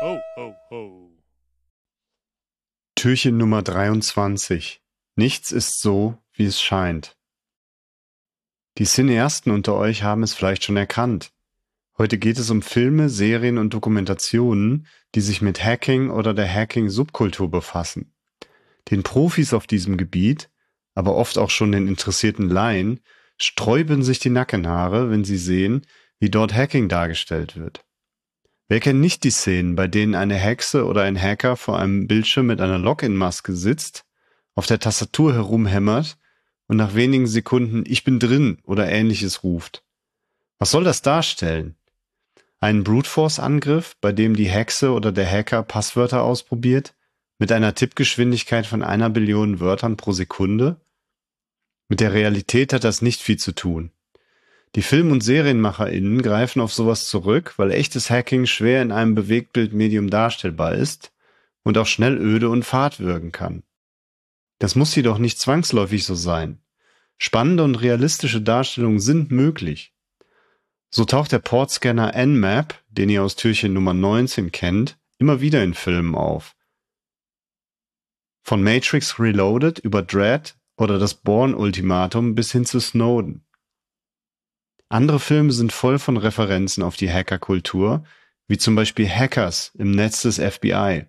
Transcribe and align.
Ho, 0.00 0.20
ho, 0.36 0.54
ho. 0.70 1.10
Türchen 2.94 3.36
Nummer 3.36 3.62
23. 3.62 4.80
Nichts 5.16 5.50
ist 5.50 5.80
so, 5.80 6.16
wie 6.32 6.44
es 6.44 6.62
scheint. 6.62 7.16
Die 8.76 8.84
Cineasten 8.84 9.50
unter 9.50 9.74
euch 9.74 10.04
haben 10.04 10.22
es 10.22 10.34
vielleicht 10.34 10.62
schon 10.62 10.76
erkannt. 10.76 11.32
Heute 11.96 12.16
geht 12.16 12.38
es 12.38 12.48
um 12.50 12.62
Filme, 12.62 13.08
Serien 13.08 13.58
und 13.58 13.74
Dokumentationen, 13.74 14.86
die 15.16 15.20
sich 15.20 15.42
mit 15.42 15.64
Hacking 15.64 16.10
oder 16.10 16.32
der 16.32 16.48
Hacking-Subkultur 16.48 17.50
befassen. 17.50 18.14
Den 18.92 19.02
Profis 19.02 19.52
auf 19.52 19.66
diesem 19.66 19.96
Gebiet, 19.96 20.48
aber 20.94 21.16
oft 21.16 21.38
auch 21.38 21.50
schon 21.50 21.72
den 21.72 21.88
interessierten 21.88 22.48
Laien, 22.48 23.00
sträuben 23.36 24.04
sich 24.04 24.20
die 24.20 24.30
Nackenhaare, 24.30 25.10
wenn 25.10 25.24
sie 25.24 25.38
sehen, 25.38 25.84
wie 26.20 26.30
dort 26.30 26.54
Hacking 26.54 26.88
dargestellt 26.88 27.56
wird. 27.56 27.84
Wer 28.68 28.80
kennt 28.80 29.00
nicht 29.00 29.24
die 29.24 29.30
Szenen, 29.30 29.76
bei 29.76 29.88
denen 29.88 30.14
eine 30.14 30.34
Hexe 30.34 30.84
oder 30.84 31.02
ein 31.02 31.20
Hacker 31.20 31.56
vor 31.56 31.78
einem 31.78 32.06
Bildschirm 32.06 32.46
mit 32.46 32.60
einer 32.60 32.78
Login-Maske 32.78 33.56
sitzt, 33.56 34.04
auf 34.54 34.66
der 34.66 34.78
Tastatur 34.78 35.32
herumhämmert 35.32 36.18
und 36.66 36.76
nach 36.76 36.94
wenigen 36.94 37.26
Sekunden 37.26 37.84
Ich 37.86 38.04
bin 38.04 38.18
drin 38.18 38.58
oder 38.64 38.86
ähnliches 38.90 39.42
ruft? 39.42 39.84
Was 40.58 40.70
soll 40.70 40.84
das 40.84 41.00
darstellen? 41.00 41.76
Einen 42.60 42.84
Brute 42.84 43.08
Force 43.08 43.38
Angriff, 43.38 43.96
bei 44.02 44.12
dem 44.12 44.36
die 44.36 44.48
Hexe 44.48 44.92
oder 44.92 45.12
der 45.12 45.30
Hacker 45.30 45.62
Passwörter 45.62 46.22
ausprobiert, 46.22 46.94
mit 47.38 47.52
einer 47.52 47.74
Tippgeschwindigkeit 47.74 48.66
von 48.66 48.82
einer 48.82 49.08
Billion 49.08 49.60
Wörtern 49.60 49.96
pro 49.96 50.12
Sekunde? 50.12 50.80
Mit 51.88 52.00
der 52.00 52.12
Realität 52.12 52.74
hat 52.74 52.84
das 52.84 53.00
nicht 53.00 53.22
viel 53.22 53.38
zu 53.38 53.52
tun. 53.52 53.92
Die 54.74 54.82
Film- 54.82 55.12
und 55.12 55.22
SerienmacherInnen 55.22 56.22
greifen 56.22 56.60
auf 56.60 56.72
sowas 56.72 57.08
zurück, 57.08 57.54
weil 57.56 57.70
echtes 57.70 58.10
Hacking 58.10 58.46
schwer 58.46 58.82
in 58.82 58.92
einem 58.92 59.14
Bewegtbildmedium 59.14 60.10
darstellbar 60.10 60.74
ist 60.74 61.12
und 61.62 61.78
auch 61.78 61.86
schnell 61.86 62.18
öde 62.18 62.50
und 62.50 62.64
fad 62.64 63.00
wirken 63.00 63.32
kann. 63.32 63.62
Das 64.58 64.74
muss 64.74 64.94
jedoch 64.94 65.18
nicht 65.18 65.38
zwangsläufig 65.38 66.04
so 66.04 66.14
sein. 66.14 66.60
Spannende 67.16 67.64
und 67.64 67.76
realistische 67.76 68.40
Darstellungen 68.40 69.00
sind 69.00 69.30
möglich. 69.30 69.94
So 70.90 71.04
taucht 71.04 71.32
der 71.32 71.38
Portscanner 71.40 72.14
Nmap, 72.14 72.74
den 72.88 73.10
ihr 73.10 73.22
aus 73.22 73.36
Türchen 73.36 73.72
Nummer 73.72 73.94
19 73.94 74.52
kennt, 74.52 74.98
immer 75.18 75.40
wieder 75.40 75.62
in 75.62 75.74
Filmen 75.74 76.14
auf. 76.14 76.56
Von 78.42 78.62
Matrix 78.62 79.18
Reloaded 79.18 79.78
über 79.78 80.02
Dread 80.02 80.56
oder 80.76 80.98
das 80.98 81.14
Bourne-Ultimatum 81.14 82.34
bis 82.34 82.52
hin 82.52 82.64
zu 82.64 82.80
Snowden. 82.80 83.44
Andere 84.88 85.20
Filme 85.20 85.52
sind 85.52 85.72
voll 85.72 85.98
von 85.98 86.16
Referenzen 86.16 86.82
auf 86.82 86.96
die 86.96 87.12
Hackerkultur, 87.12 88.04
wie 88.46 88.56
zum 88.56 88.74
Beispiel 88.74 89.08
Hackers 89.08 89.72
im 89.78 89.90
Netz 89.90 90.22
des 90.22 90.38
FBI. 90.38 91.04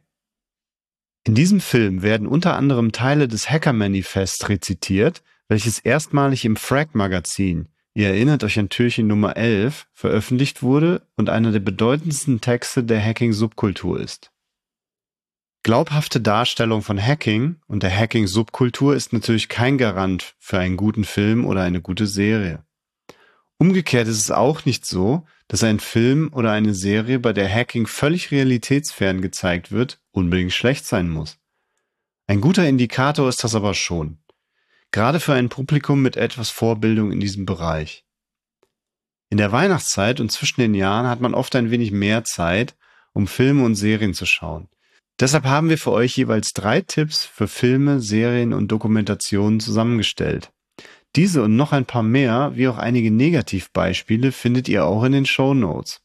In 1.24 1.36
diesem 1.36 1.62
Film 1.62 2.02
werden 2.02 2.28
unter 2.28 2.56
anderem 2.56 2.92
Teile 2.92 3.28
des 3.28 3.50
Hacker-Manifests 3.50 4.50
rezitiert, 4.50 5.22
welches 5.48 5.80
erstmalig 5.80 6.46
im 6.46 6.56
Frag-Magazin, 6.56 7.70
ihr 7.94 8.10
erinnert 8.10 8.44
euch 8.44 8.60
an 8.60 8.70
Türchen 8.70 9.08
Nummer 9.08 9.38
11, 9.38 9.88
veröffentlicht 9.94 10.62
wurde 10.62 11.08
und 11.16 11.30
einer 11.30 11.52
der 11.52 11.60
bedeutendsten 11.60 12.42
Texte 12.42 12.84
der 12.84 13.02
Hacking-Subkultur 13.04 14.00
ist. 14.00 14.32
Glaubhafte 15.64 16.22
Darstellung 16.22 16.82
von 16.82 17.02
Hacking 17.02 17.58
und 17.68 17.84
der 17.84 17.96
Hacking-Subkultur 17.96 18.96
ist 18.96 19.12
natürlich 19.14 19.50
kein 19.50 19.78
Garant 19.78 20.36
für 20.40 20.60
einen 20.60 20.78
guten 20.78 21.04
Film 21.04 21.46
oder 21.46 21.62
eine 21.62 21.82
gute 21.82 22.08
Serie. 22.08 22.64
Umgekehrt 23.62 24.08
ist 24.08 24.20
es 24.22 24.32
auch 24.32 24.64
nicht 24.64 24.86
so, 24.86 25.26
dass 25.50 25.64
ein 25.64 25.82
Film 25.82 26.32
oder 26.32 26.52
eine 26.54 26.74
Serie, 26.74 27.20
bei 27.20 27.34
der 27.34 27.54
Hacking 27.54 27.88
völlig 27.88 28.32
realitätsfern 28.32 29.22
gezeigt 29.22 29.72
wird, 29.72 30.00
unbedingt 30.12 30.54
schlecht 30.54 30.86
sein 30.86 31.10
muss. 31.10 31.38
Ein 32.26 32.40
guter 32.40 32.66
Indikator 32.66 33.28
ist 33.28 33.44
das 33.44 33.56
aber 33.56 33.74
schon. 33.74 34.20
Gerade 34.92 35.20
für 35.20 35.34
ein 35.34 35.50
Publikum 35.50 36.02
mit 36.02 36.16
etwas 36.16 36.50
Vorbildung 36.50 37.12
in 37.12 37.20
diesem 37.20 37.46
Bereich. 37.46 38.06
In 39.30 39.38
der 39.38 39.52
Weihnachtszeit 39.52 40.22
und 40.22 40.32
zwischen 40.32 40.62
den 40.62 40.74
Jahren 40.74 41.08
hat 41.08 41.20
man 41.20 41.34
oft 41.34 41.54
ein 41.56 41.70
wenig 41.70 41.92
mehr 41.92 42.24
Zeit, 42.24 42.78
um 43.12 43.28
Filme 43.28 43.66
und 43.66 43.76
Serien 43.76 44.14
zu 44.14 44.26
schauen. 44.26 44.70
Deshalb 45.20 45.44
haben 45.44 45.68
wir 45.68 45.78
für 45.78 45.92
euch 45.92 46.16
jeweils 46.16 46.54
drei 46.54 46.80
Tipps 46.80 47.26
für 47.26 47.50
Filme, 47.50 48.00
Serien 48.00 48.54
und 48.54 48.70
Dokumentationen 48.70 49.60
zusammengestellt. 49.60 50.54
Diese 51.16 51.44
und 51.44 51.56
noch 51.56 51.72
ein 51.72 51.86
paar 51.86 52.04
mehr, 52.04 52.56
wie 52.56 52.68
auch 52.68 52.78
einige 52.78 53.12
Negativbeispiele, 53.12 54.32
findet 54.32 54.70
ihr 54.70 54.86
auch 54.86 55.04
in 55.04 55.12
den 55.12 55.26
Show 55.26 55.54
Notes. 55.54 56.02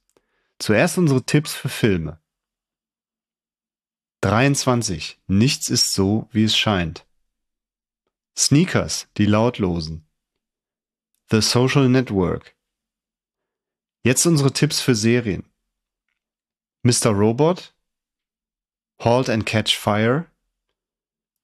Zuerst 0.59 0.99
unsere 0.99 1.25
Tipps 1.25 1.55
für 1.55 1.69
Filme. 1.69 2.21
23. 4.23 5.21
Nichts 5.27 5.69
ist 5.69 5.93
so, 5.93 6.29
wie 6.33 6.45
es 6.45 6.57
scheint. 6.57 7.07
Sneakers, 8.37 9.07
die 9.19 9.27
Lautlosen. 9.27 10.07
The 11.31 11.43
Social 11.43 11.89
Network. 11.89 12.57
Jetzt 14.03 14.25
unsere 14.27 14.53
Tipps 14.53 14.81
für 14.81 14.95
Serien. 14.95 15.45
Mr. 16.83 17.11
Robot, 17.11 17.75
Halt 19.01 19.29
and 19.29 19.45
Catch 19.45 19.77
Fire, 19.77 20.27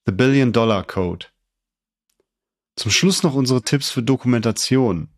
The 0.06 0.12
Billion 0.12 0.52
Dollar 0.52 0.84
Code. 0.84 1.26
Zum 2.76 2.90
Schluss 2.90 3.22
noch 3.22 3.34
unsere 3.34 3.62
Tipps 3.62 3.90
für 3.90 4.02
Dokumentation. 4.02 5.08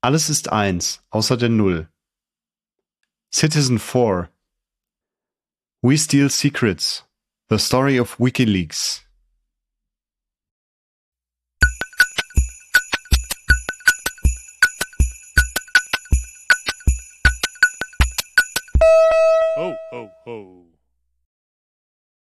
Alles 0.00 0.30
ist 0.30 0.50
eins, 0.50 1.02
außer 1.10 1.36
der 1.36 1.48
Null. 1.48 1.88
Citizen 3.32 3.78
4. 3.78 4.30
We 5.82 5.98
Steal 5.98 6.30
Secrets. 6.30 7.04
The 7.50 7.58
Story 7.58 8.00
of 8.00 8.18
WikiLeaks. 8.18 9.02
Ho, 19.56 19.74
ho, 19.90 20.10
ho. 20.24 20.66